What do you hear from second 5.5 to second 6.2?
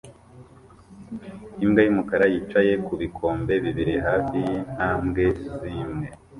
zimwe